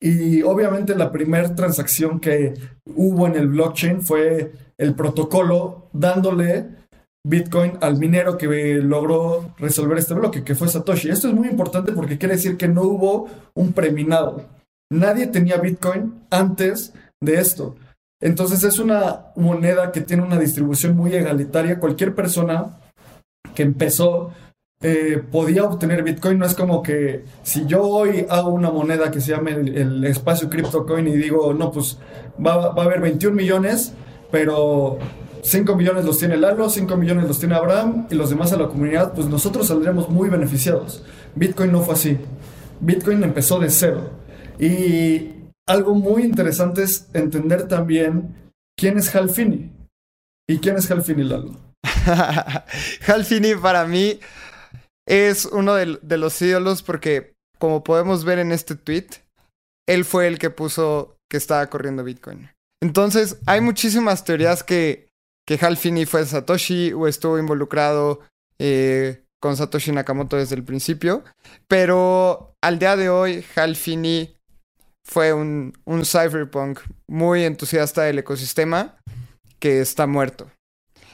y 0.00 0.42
obviamente 0.42 0.94
la 0.94 1.12
primera 1.12 1.54
transacción 1.54 2.18
que 2.18 2.54
hubo 2.86 3.26
en 3.26 3.36
el 3.36 3.48
blockchain 3.48 4.00
fue 4.00 4.52
el 4.78 4.94
protocolo 4.94 5.90
dándole 5.92 6.81
Bitcoin 7.24 7.78
al 7.80 7.98
minero 7.98 8.36
que 8.36 8.46
logró 8.82 9.54
resolver 9.58 9.98
este 9.98 10.14
bloque, 10.14 10.42
que 10.42 10.54
fue 10.54 10.68
Satoshi. 10.68 11.10
Esto 11.10 11.28
es 11.28 11.34
muy 11.34 11.48
importante 11.48 11.92
porque 11.92 12.18
quiere 12.18 12.34
decir 12.34 12.56
que 12.56 12.68
no 12.68 12.82
hubo 12.82 13.28
un 13.54 13.72
preminado. 13.72 14.44
Nadie 14.90 15.26
tenía 15.28 15.56
Bitcoin 15.56 16.24
antes 16.30 16.92
de 17.20 17.38
esto. 17.38 17.76
Entonces 18.20 18.62
es 18.64 18.78
una 18.78 19.32
moneda 19.36 19.90
que 19.92 20.00
tiene 20.00 20.22
una 20.22 20.38
distribución 20.38 20.96
muy 20.96 21.14
egalitaria. 21.14 21.80
Cualquier 21.80 22.14
persona 22.14 22.78
que 23.54 23.62
empezó 23.62 24.32
eh, 24.82 25.22
podía 25.30 25.64
obtener 25.64 26.02
Bitcoin. 26.02 26.38
No 26.38 26.46
es 26.46 26.54
como 26.54 26.82
que 26.82 27.24
si 27.42 27.66
yo 27.66 27.82
hoy 27.82 28.26
hago 28.28 28.50
una 28.50 28.70
moneda 28.70 29.10
que 29.10 29.20
se 29.20 29.30
llame 29.30 29.52
el, 29.52 30.04
espacio 30.04 30.50
CryptoCoin 30.50 31.06
y 31.06 31.16
digo, 31.16 31.54
no, 31.54 31.70
pues 31.70 31.98
va, 32.44 32.66
a 32.66 32.82
haber 32.82 33.00
21 33.00 33.34
millones, 33.34 33.92
pero 34.30 34.98
5 35.42 35.74
millones 35.76 36.04
los 36.04 36.18
tiene 36.18 36.36
Lalo, 36.36 36.70
5 36.70 36.96
millones 36.96 37.26
los 37.26 37.38
tiene 37.38 37.56
Abraham 37.56 38.06
y 38.10 38.14
los 38.14 38.30
demás 38.30 38.52
a 38.52 38.56
la 38.56 38.68
comunidad, 38.68 39.12
pues 39.12 39.26
nosotros 39.26 39.66
saldremos 39.66 40.08
muy 40.08 40.28
beneficiados. 40.28 41.04
Bitcoin 41.34 41.72
no 41.72 41.82
fue 41.82 41.94
así. 41.94 42.18
Bitcoin 42.80 43.22
empezó 43.22 43.58
de 43.58 43.70
cero. 43.70 44.10
Y 44.58 45.32
algo 45.66 45.94
muy 45.94 46.22
interesante 46.22 46.82
es 46.82 47.08
entender 47.12 47.68
también 47.68 48.34
quién 48.76 48.98
es 48.98 49.14
Hal 49.14 49.30
Finney. 49.30 49.72
¿Y 50.48 50.58
quién 50.58 50.76
es 50.76 50.90
Hal 50.90 51.02
Finney, 51.02 51.24
Lalo? 51.24 51.56
Hal 53.06 53.24
Finney 53.24 53.56
para 53.56 53.84
mí 53.86 54.20
es 55.06 55.46
uno 55.46 55.74
de, 55.74 56.16
los 56.16 56.40
ídolos 56.40 56.82
porque, 56.82 57.34
como 57.58 57.82
podemos 57.82 58.24
ver 58.24 58.38
en 58.38 58.52
este 58.52 58.76
tweet, 58.76 59.08
él 59.88 60.04
fue 60.04 60.28
el 60.28 60.38
que 60.38 60.50
puso 60.50 61.16
que 61.30 61.36
estaba 61.36 61.66
corriendo 61.66 62.04
Bitcoin. 62.04 62.50
Entonces, 62.80 63.38
hay 63.46 63.60
muchísimas 63.60 64.24
teorías 64.24 64.62
que, 64.62 65.08
que 65.46 65.58
Hal 65.60 65.76
Finney 65.76 66.06
fue 66.06 66.24
Satoshi 66.24 66.92
o 66.92 67.06
estuvo 67.06 67.38
involucrado 67.38 68.20
eh, 68.58 69.24
con 69.40 69.56
Satoshi 69.56 69.92
Nakamoto 69.92 70.36
desde 70.36 70.54
el 70.54 70.64
principio, 70.64 71.24
pero 71.68 72.54
al 72.60 72.78
día 72.78 72.96
de 72.96 73.10
hoy, 73.10 73.44
Hal 73.56 73.76
Finney 73.76 74.36
fue 75.04 75.32
un, 75.32 75.72
un 75.84 76.04
cypherpunk 76.04 76.80
muy 77.08 77.44
entusiasta 77.44 78.02
del 78.02 78.20
ecosistema 78.20 78.96
que 79.58 79.80
está 79.80 80.06
muerto. 80.06 80.50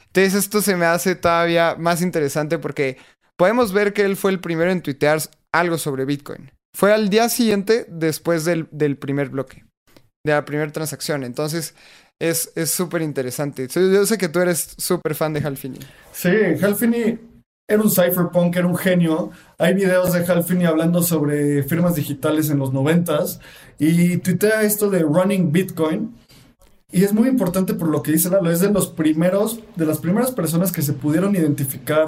Entonces 0.07 0.33
esto 0.33 0.61
se 0.61 0.75
me 0.75 0.85
hace 0.85 1.15
todavía 1.15 1.75
más 1.77 2.01
interesante 2.01 2.57
porque 2.57 2.97
podemos 3.37 3.73
ver 3.73 3.93
que 3.93 4.03
él 4.03 4.17
fue 4.17 4.31
el 4.31 4.39
primero 4.39 4.71
en 4.71 4.81
tuitear 4.81 5.19
algo 5.51 5.77
sobre 5.77 6.05
Bitcoin. 6.05 6.51
Fue 6.75 6.93
al 6.93 7.09
día 7.09 7.29
siguiente 7.29 7.85
después 7.89 8.45
del, 8.45 8.67
primer 8.97 9.29
bloque, 9.29 9.65
de 10.25 10.33
la 10.33 10.45
primera 10.45 10.71
transacción. 10.71 11.23
Entonces, 11.23 11.75
es 12.19 12.51
súper 12.65 13.01
interesante. 13.01 13.67
Yo 13.67 14.05
sé 14.05 14.17
que 14.17 14.29
tú 14.29 14.39
eres 14.39 14.75
súper 14.77 15.15
fan 15.15 15.33
de 15.33 15.39
Halfini. 15.39 15.79
Sí, 16.11 16.29
Halfini 16.61 17.17
era 17.69 17.83
un 17.83 17.89
cypherpunk, 17.91 18.55
era 18.55 18.67
un 18.67 18.75
genio. 18.75 19.29
Hay 19.57 19.75
videos 19.75 20.11
de 20.11 20.25
Halfini 20.25 20.65
hablando 20.65 21.03
sobre 21.03 21.63
firmas 21.63 21.95
digitales 21.95 22.49
en 22.49 22.57
los 22.57 22.73
noventas 22.73 23.39
y 23.77 24.17
tuitea 24.17 24.63
esto 24.63 24.89
de 24.89 24.99
running 24.99 25.51
Bitcoin. 25.51 26.15
Y 26.91 27.03
es 27.03 27.13
muy 27.13 27.29
importante 27.29 27.75
por 27.75 27.89
lo 27.89 28.01
que 28.01 28.11
dice 28.11 28.31
Lalo, 28.31 28.49
es 28.49 28.59
de 28.59 28.71
los 28.71 28.87
primeros, 28.87 29.59
de 29.75 29.85
las 29.85 29.99
primeras 29.99 30.31
personas 30.31 30.71
que 30.71 30.81
se 30.81 30.93
pudieron 30.93 31.35
identificar 31.35 32.07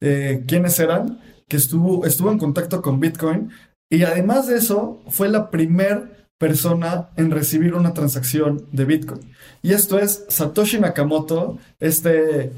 eh, 0.00 0.42
quiénes 0.48 0.78
eran, 0.78 1.20
que 1.46 1.58
estuvo, 1.58 2.06
estuvo 2.06 2.32
en 2.32 2.38
contacto 2.38 2.80
con 2.80 2.98
Bitcoin 2.98 3.50
y 3.90 4.04
además 4.04 4.46
de 4.46 4.56
eso 4.56 5.02
fue 5.08 5.28
la 5.28 5.50
primera 5.50 6.10
persona 6.38 7.10
en 7.16 7.30
recibir 7.30 7.74
una 7.74 7.94
transacción 7.94 8.66
de 8.72 8.84
Bitcoin. 8.84 9.20
Y 9.62 9.72
esto 9.72 9.98
es 9.98 10.24
Satoshi 10.28 10.78
Nakamoto, 10.78 11.58
este, 11.80 12.52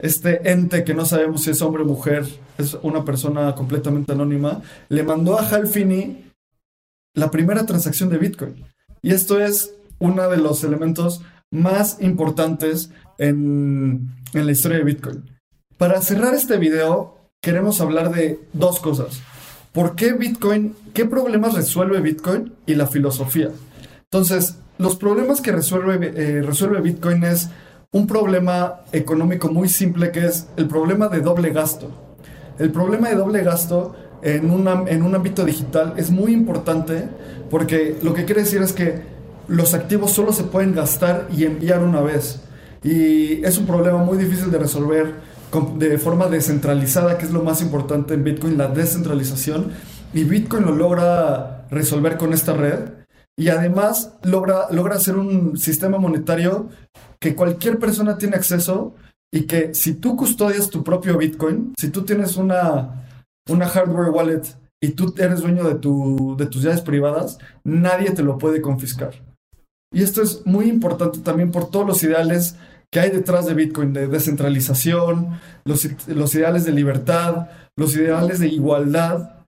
este 0.00 0.50
ente 0.50 0.84
que 0.84 0.94
no 0.94 1.04
sabemos 1.04 1.42
si 1.42 1.50
es 1.50 1.62
hombre 1.62 1.82
o 1.82 1.86
mujer, 1.86 2.26
es 2.56 2.74
una 2.82 3.04
persona 3.04 3.54
completamente 3.54 4.12
anónima, 4.12 4.62
le 4.88 5.02
mandó 5.02 5.38
a 5.38 5.48
Hal 5.48 5.66
Finney 5.66 6.32
la 7.14 7.30
primera 7.30 7.66
transacción 7.66 8.08
de 8.08 8.18
Bitcoin. 8.18 8.64
Y 9.02 9.12
esto 9.12 9.40
es 9.40 9.74
uno 9.98 10.28
de 10.28 10.38
los 10.38 10.64
elementos 10.64 11.22
más 11.50 12.00
importantes 12.00 12.90
en, 13.18 14.14
en 14.32 14.46
la 14.46 14.52
historia 14.52 14.78
de 14.78 14.84
Bitcoin. 14.84 15.24
Para 15.76 16.00
cerrar 16.00 16.34
este 16.34 16.56
video, 16.58 17.30
queremos 17.40 17.80
hablar 17.80 18.12
de 18.12 18.40
dos 18.52 18.80
cosas. 18.80 19.20
¿Por 19.72 19.94
qué 19.94 20.12
Bitcoin? 20.12 20.74
¿Qué 20.94 21.04
problemas 21.04 21.54
resuelve 21.54 22.00
Bitcoin 22.00 22.52
y 22.66 22.74
la 22.74 22.86
filosofía? 22.86 23.50
Entonces, 24.04 24.56
los 24.78 24.96
problemas 24.96 25.40
que 25.40 25.52
resuelve, 25.52 26.12
eh, 26.14 26.42
resuelve 26.42 26.80
Bitcoin 26.80 27.24
es 27.24 27.50
un 27.92 28.06
problema 28.06 28.80
económico 28.92 29.48
muy 29.48 29.68
simple 29.68 30.10
que 30.10 30.26
es 30.26 30.48
el 30.56 30.66
problema 30.68 31.08
de 31.08 31.20
doble 31.20 31.50
gasto. 31.50 31.90
El 32.58 32.70
problema 32.70 33.08
de 33.08 33.16
doble 33.16 33.42
gasto 33.42 33.94
en, 34.22 34.50
en 34.88 35.02
un 35.02 35.14
ámbito 35.14 35.44
digital 35.44 35.94
es 35.96 36.10
muy 36.10 36.32
importante 36.32 37.08
porque 37.50 37.96
lo 38.02 38.14
que 38.14 38.24
quiere 38.24 38.42
decir 38.42 38.62
es 38.62 38.72
que 38.72 39.02
los 39.48 39.74
activos 39.74 40.12
solo 40.12 40.32
se 40.32 40.44
pueden 40.44 40.74
gastar 40.74 41.28
y 41.34 41.44
enviar 41.44 41.82
una 41.82 42.00
vez. 42.00 42.40
Y 42.82 43.44
es 43.44 43.58
un 43.58 43.66
problema 43.66 43.98
muy 43.98 44.18
difícil 44.18 44.50
de 44.50 44.58
resolver 44.58 45.14
de 45.76 45.98
forma 45.98 46.28
descentralizada, 46.28 47.18
que 47.18 47.26
es 47.26 47.32
lo 47.32 47.42
más 47.42 47.62
importante 47.62 48.14
en 48.14 48.24
Bitcoin, 48.24 48.58
la 48.58 48.68
descentralización. 48.68 49.72
Y 50.12 50.24
Bitcoin 50.24 50.64
lo 50.64 50.74
logra 50.74 51.66
resolver 51.70 52.16
con 52.16 52.32
esta 52.32 52.54
red. 52.54 52.90
Y 53.36 53.48
además 53.48 54.14
logra, 54.24 54.66
logra 54.70 54.96
hacer 54.96 55.16
un 55.16 55.56
sistema 55.56 55.98
monetario 55.98 56.68
que 57.20 57.34
cualquier 57.34 57.78
persona 57.78 58.18
tiene 58.18 58.36
acceso 58.36 58.94
y 59.32 59.42
que 59.42 59.74
si 59.74 59.94
tú 59.94 60.16
custodias 60.16 60.70
tu 60.70 60.82
propio 60.82 61.18
Bitcoin, 61.18 61.74
si 61.78 61.90
tú 61.90 62.02
tienes 62.02 62.36
una, 62.36 63.06
una 63.48 63.68
hardware 63.68 64.10
wallet 64.10 64.42
y 64.80 64.90
tú 64.90 65.14
eres 65.18 65.40
dueño 65.40 65.64
de, 65.64 65.76
tu, 65.76 66.36
de 66.36 66.46
tus 66.46 66.62
llaves 66.62 66.80
privadas, 66.80 67.38
nadie 67.64 68.10
te 68.10 68.22
lo 68.22 68.38
puede 68.38 68.60
confiscar. 68.60 69.14
Y 69.92 70.02
esto 70.02 70.22
es 70.22 70.44
muy 70.44 70.68
importante 70.68 71.20
también 71.20 71.50
por 71.50 71.70
todos 71.70 71.86
los 71.86 72.02
ideales 72.02 72.56
¿Qué 72.90 73.00
hay 73.00 73.10
detrás 73.10 73.46
de 73.46 73.54
Bitcoin? 73.54 73.92
De 73.92 74.06
descentralización, 74.06 75.38
los, 75.64 75.88
los 76.08 76.34
ideales 76.34 76.64
de 76.64 76.72
libertad, 76.72 77.48
los 77.76 77.94
ideales 77.94 78.38
de 78.38 78.48
igualdad. 78.48 79.44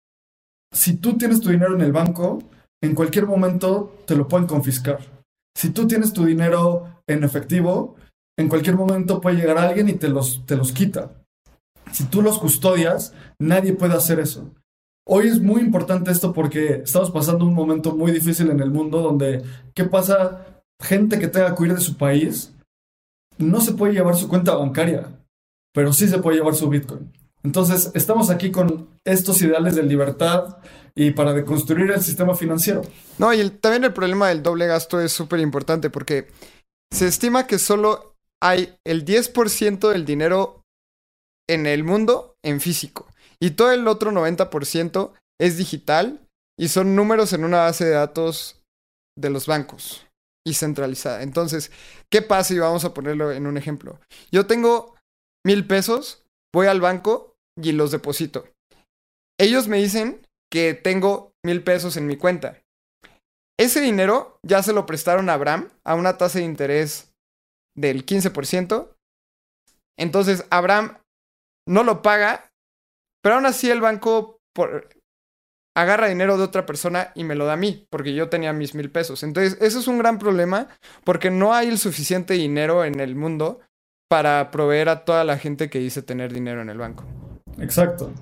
Si 0.73 0.97
tú 0.97 1.17
tienes 1.17 1.41
tu 1.41 1.49
dinero 1.51 1.75
en 1.75 1.81
el 1.81 1.93
banco, 1.93 2.43
en 2.83 2.95
cualquier 2.95 3.27
momento 3.27 4.03
te 4.07 4.15
lo 4.15 4.29
pueden 4.29 4.47
confiscar. 4.47 5.01
Si 5.57 5.71
tú 5.71 5.87
tienes 5.87 6.13
tu 6.13 6.25
dinero 6.25 7.03
en 7.07 7.25
efectivo, 7.25 7.97
en 8.39 8.49
cualquier 8.49 8.77
momento 8.77 9.21
puede 9.21 9.37
llegar 9.37 9.59
alguien 9.59 9.89
y 9.89 9.95
te 9.95 10.09
los, 10.09 10.45
te 10.47 10.57
los 10.57 10.73
quita. 10.73 11.13
Si 11.93 12.05
tú 12.05 12.23
los 12.23 12.39
custodias, 12.39 13.15
nadie 13.39 13.73
puede 13.73 13.95
hacer 13.95 14.21
eso. 14.21 14.51
Hoy 15.07 15.29
es 15.29 15.41
muy 15.41 15.61
importante 15.61 16.11
esto 16.11 16.33
porque 16.33 16.83
estamos 16.85 17.11
pasando 17.11 17.45
un 17.45 17.55
momento 17.55 17.97
muy 17.97 18.13
difícil 18.13 18.51
en 18.51 18.61
el 18.61 18.71
mundo 18.71 19.01
donde, 19.01 19.43
¿qué 19.75 19.85
pasa? 19.85 20.47
Gente 20.81 21.19
que 21.19 21.29
tenga 21.29 21.55
que 21.55 21.63
huir 21.63 21.75
de 21.75 21.81
su 21.81 21.97
país 21.97 22.55
no 23.41 23.61
se 23.61 23.73
puede 23.73 23.95
llevar 23.95 24.17
su 24.17 24.29
cuenta 24.29 24.55
bancaria, 24.55 25.21
pero 25.73 25.93
sí 25.93 26.09
se 26.09 26.19
puede 26.19 26.39
llevar 26.39 26.55
su 26.55 26.69
Bitcoin. 26.69 27.13
Entonces, 27.43 27.91
estamos 27.95 28.31
aquí 28.31 28.51
con 28.51 28.89
estos 29.05 29.41
ideales 29.41 29.75
de 29.75 29.83
libertad 29.83 30.59
y 30.95 31.13
para 31.13 31.33
deconstruir 31.33 31.91
el 31.91 32.03
sistema 32.03 32.35
financiero. 32.35 32.83
No, 33.19 33.33
y 33.33 33.49
también 33.51 33.85
el 33.85 33.93
problema 33.93 34.29
del 34.29 34.43
doble 34.43 34.67
gasto 34.67 35.01
es 35.01 35.13
súper 35.13 35.41
importante 35.41 35.89
porque 35.89 36.29
se 36.93 37.07
estima 37.07 37.47
que 37.47 37.59
solo 37.59 38.15
hay 38.43 38.75
el 38.85 39.05
10% 39.05 39.91
del 39.91 40.05
dinero 40.05 40.63
en 41.49 41.67
el 41.67 41.85
mundo 41.85 42.37
en 42.45 42.61
físico 42.61 43.07
y 43.41 43.53
todo 43.53 43.73
el 43.73 43.89
otro 43.89 44.13
90% 44.13 45.13
es 45.41 45.57
digital 45.57 46.21
y 46.59 46.69
son 46.69 46.95
números 46.95 47.33
en 47.33 47.45
una 47.45 47.59
base 47.59 47.85
de 47.85 47.93
datos 47.93 48.61
de 49.17 49.31
los 49.31 49.47
bancos 49.47 50.07
y 50.47 50.55
centralizada. 50.55 51.23
Entonces, 51.23 51.71
¿qué 52.11 52.23
pasa? 52.23 52.55
Y 52.55 52.59
vamos 52.59 52.85
a 52.85 52.95
ponerlo 52.95 53.33
en 53.33 53.47
un 53.47 53.57
ejemplo. 53.57 54.01
Yo 54.31 54.47
tengo 54.47 54.97
mil 55.45 55.67
pesos, 55.67 56.25
voy 56.55 56.67
al 56.67 56.81
banco 56.81 57.35
y 57.61 57.73
los 57.73 57.91
deposito. 57.91 58.49
Ellos 59.39 59.69
me 59.69 59.79
dicen 59.79 60.27
que 60.51 60.75
tengo 60.75 61.33
mil 61.45 61.63
pesos 61.63 61.97
en 61.97 62.07
mi 62.07 62.17
cuenta. 62.17 62.59
Ese 63.59 63.81
dinero 63.81 64.39
ya 64.43 64.63
se 64.63 64.73
lo 64.73 64.87
prestaron 64.87 65.29
a 65.29 65.35
Abraham 65.35 65.71
a 65.85 65.95
una 65.95 66.17
tasa 66.17 66.39
de 66.39 66.47
interés 66.47 67.13
del 67.77 68.07
15%. 68.07 68.95
Entonces, 69.99 70.47
Abraham 70.51 70.99
no 71.69 71.85
lo 71.85 72.03
paga, 72.03 72.51
pero 73.23 73.37
aún 73.37 73.47
así 73.47 73.71
el 73.71 73.81
banco 73.81 74.39
agarra 75.75 76.09
dinero 76.09 76.37
de 76.37 76.45
otra 76.45 76.67
persona 76.67 77.13
y 77.15 77.25
me 77.25 77.35
lo 77.35 77.47
da 77.47 77.55
a 77.55 77.57
mí, 77.57 77.87
porque 77.91 78.15
yo 78.15 78.29
tenía 78.29 78.53
mis 78.53 78.75
mil 78.75 78.91
pesos. 78.91 79.23
Entonces, 79.23 79.57
eso 79.61 79.79
es 79.79 79.89
un 79.89 79.99
gran 79.99 80.19
problema 80.19 80.69
porque 81.05 81.31
no 81.31 81.55
hay 81.55 81.69
el 81.69 81.79
suficiente 81.79 82.35
dinero 82.35 82.85
en 82.85 83.01
el 83.01 83.15
mundo 83.15 83.61
para 84.09 84.51
proveer 84.51 84.89
a 84.89 85.05
toda 85.05 85.25
la 85.25 85.39
gente 85.39 85.71
que 85.71 85.79
dice 85.79 86.03
tener 86.03 86.33
dinero 86.33 86.61
en 86.63 86.69
el 86.69 86.79
banco. 86.79 87.05
Exacto. 87.59 88.13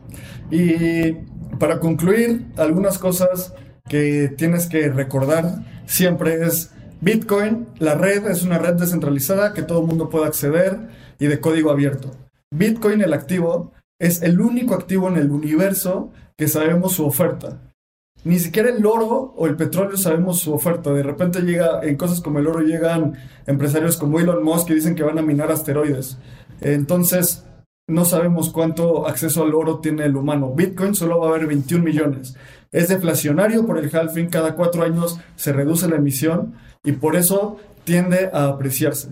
Y 0.51 1.13
para 1.59 1.81
concluir, 1.81 2.47
algunas 2.57 2.99
cosas 2.99 3.55
que 3.89 4.29
tienes 4.37 4.67
que 4.67 4.89
recordar 4.89 5.65
siempre 5.87 6.45
es 6.45 6.73
Bitcoin, 7.01 7.69
la 7.79 7.95
red 7.95 8.27
es 8.27 8.43
una 8.43 8.59
red 8.59 8.75
descentralizada 8.75 9.55
que 9.55 9.63
todo 9.63 9.81
el 9.81 9.87
mundo 9.87 10.11
puede 10.11 10.27
acceder 10.27 10.79
y 11.19 11.27
de 11.27 11.41
código 11.41 11.71
abierto. 11.71 12.15
Bitcoin, 12.51 13.01
el 13.01 13.13
activo, 13.13 13.73
es 13.99 14.23
el 14.23 14.41
único 14.41 14.75
activo 14.75 15.09
en 15.09 15.17
el 15.17 15.31
universo 15.31 16.13
que 16.37 16.49
sabemos 16.49 16.93
su 16.93 17.05
oferta. 17.05 17.61
Ni 18.25 18.39
siquiera 18.39 18.71
el 18.71 18.85
oro 18.85 19.35
o 19.37 19.47
el 19.47 19.57
petróleo 19.57 19.97
sabemos 19.97 20.41
su 20.41 20.53
oferta. 20.53 20.93
De 20.93 21.03
repente 21.03 21.41
llega, 21.43 21.81
en 21.83 21.97
cosas 21.97 22.21
como 22.21 22.39
el 22.39 22.47
oro 22.47 22.61
llegan 22.61 23.15
empresarios 23.47 23.97
como 23.97 24.19
Elon 24.19 24.43
Musk 24.43 24.69
que 24.69 24.75
dicen 24.75 24.95
que 24.95 25.03
van 25.03 25.19
a 25.19 25.23
minar 25.23 25.51
asteroides. 25.51 26.19
Entonces, 26.61 27.45
no 27.89 28.05
sabemos 28.05 28.51
cuánto 28.51 29.07
acceso 29.07 29.43
al 29.45 29.55
oro 29.55 29.79
tiene 29.79 30.05
el 30.05 30.17
humano. 30.17 30.53
Bitcoin 30.55 30.95
solo 30.95 31.21
va 31.21 31.27
a 31.27 31.31
haber 31.31 31.47
21 31.47 31.83
millones. 31.83 32.35
Es 32.71 32.89
deflacionario 32.89 33.65
por 33.65 33.79
el 33.79 33.95
halving, 33.95 34.29
cada 34.29 34.55
cuatro 34.55 34.83
años 34.83 35.19
se 35.37 35.53
reduce 35.53 35.89
la 35.89 35.97
emisión 35.97 36.55
y 36.85 36.93
por 36.93 37.17
eso 37.17 37.57
tiende 37.85 38.31
a 38.33 38.49
apreciarse 38.49 39.09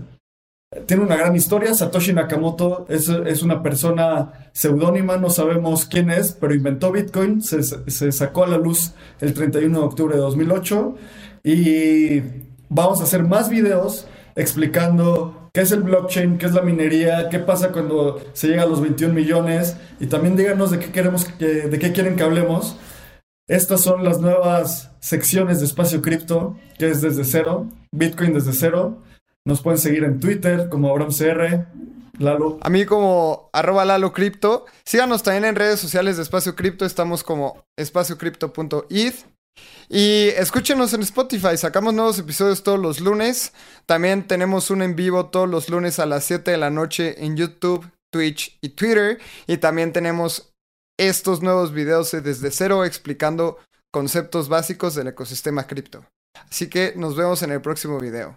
tiene 0.87 1.02
una 1.02 1.16
gran 1.16 1.35
historia. 1.35 1.75
Satoshi 1.75 2.12
Nakamoto 2.12 2.87
es, 2.88 3.09
una 3.42 3.62
persona 3.62 4.49
seudónima, 4.52 5.16
no 5.16 5.30
sabemos 5.30 5.87
quién 5.87 6.11
es, 6.11 6.33
pero 6.33 6.54
inventó 6.54 6.92
Bitcoin, 6.92 7.40
se, 7.42 7.62
sacó 8.12 8.45
a 8.45 8.49
la 8.49 8.59
luz 8.59 8.92
el 9.21 9.33
31 9.35 9.78
de 9.78 9.85
octubre 9.85 10.14
de 10.14 10.21
2008 10.21 10.95
y 11.45 12.23
vamos 12.68 13.00
a 13.00 13.04
hacer 13.04 13.23
más 13.23 13.49
videos 13.49 14.06
explicando 14.35 15.50
qué 15.54 15.62
es 15.62 15.73
el 15.73 15.83
blockchain, 15.83 16.38
qué 16.38 16.47
es 16.47 16.52
la 16.52 16.62
minería, 16.62 17.28
qué 17.30 17.38
pasa 17.38 17.73
cuando 17.73 18.21
se 18.35 18.49
llega 18.49 18.64
a 18.64 18.66
los 18.66 18.80
21 18.80 19.14
millones 19.14 19.76
y 19.99 20.06
también 20.06 20.37
díganos 20.37 20.71
de 20.71 20.78
qué 20.78 20.92
queremos 20.92 21.25
que, 21.25 21.47
de 21.47 21.78
qué 21.78 21.92
quieren 21.92 22.16
que 22.16 22.23
hablemos. 22.23 22.76
Estas 23.48 23.81
son 23.81 24.03
las 24.03 24.20
nuevas 24.20 24.90
secciones 24.98 25.61
de 25.61 25.66
espacio 25.66 26.03
cripto, 26.03 26.57
que 26.79 26.90
es 26.90 27.01
desde 27.01 27.24
cero, 27.24 27.68
Bitcoin 27.92 28.35
desde 28.35 28.53
cero. 28.53 28.98
Nos 29.46 29.62
pueden 29.62 29.78
seguir 29.78 30.02
en 30.02 30.18
Twitter 30.18 30.68
como 30.68 30.90
AbramCR. 30.90 31.68
Lalo. 32.18 32.59
A 32.62 32.68
mí 32.68 32.85
como 32.85 33.48
arroba 33.52 33.85
Lalo 33.85 34.12
Cripto. 34.12 34.66
Síganos 34.85 35.22
también 35.22 35.44
en 35.44 35.54
redes 35.54 35.78
sociales 35.78 36.16
de 36.16 36.24
Espacio 36.24 36.56
Cripto. 36.56 36.85
Estamos 36.85 37.22
como 37.22 37.64
espaciocrypto.id. 37.78 39.12
Y 39.88 40.28
escúchenos 40.37 40.92
en 40.94 41.02
Spotify. 41.02 41.56
Sacamos 41.56 41.94
nuevos 41.94 42.18
episodios 42.18 42.64
todos 42.64 42.80
los 42.80 43.00
lunes. 43.00 43.52
También 43.87 44.26
tenemos 44.26 44.70
un 44.70 44.82
en 44.82 44.96
vivo 44.96 45.26
todos 45.26 45.48
los 45.48 45.68
lunes 45.68 46.00
a 46.00 46.06
las 46.06 46.24
7 46.24 46.50
de 46.50 46.56
la 46.56 46.70
noche 46.70 47.24
en 47.24 47.37
YouTube, 47.37 47.88
Twitch 48.12 48.59
y 48.61 48.70
Twitter. 48.70 49.20
Y 49.46 49.59
también 49.59 49.92
tenemos 49.92 50.52
estos 50.98 51.40
nuevos 51.40 51.72
videos 51.72 52.11
desde 52.11 52.50
cero 52.50 52.85
explicando 52.85 53.59
conceptos 53.92 54.48
básicos 54.48 54.96
del 54.96 55.06
ecosistema 55.06 55.68
cripto. 55.68 56.04
Así 56.50 56.68
que 56.68 56.94
nos 56.96 57.14
vemos 57.14 57.44
en 57.44 57.52
el 57.52 57.61
próximo 57.61 58.00
video. 58.00 58.37